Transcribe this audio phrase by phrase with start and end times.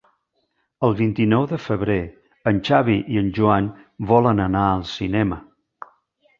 [0.87, 1.99] El vint-i-nou de febrer
[2.53, 3.71] en Xavi i en Joan
[4.15, 5.43] volen anar al cinema.